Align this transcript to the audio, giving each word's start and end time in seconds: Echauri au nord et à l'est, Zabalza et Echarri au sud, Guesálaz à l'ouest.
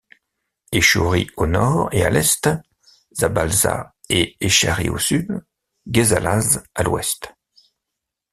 Echauri 0.71 1.27
au 1.37 1.45
nord 1.45 1.89
et 1.91 2.03
à 2.03 2.09
l'est, 2.09 2.49
Zabalza 3.15 3.93
et 4.09 4.35
Echarri 4.43 4.89
au 4.89 4.97
sud, 4.97 5.45
Guesálaz 5.87 6.63
à 6.73 6.81
l'ouest. 6.81 7.31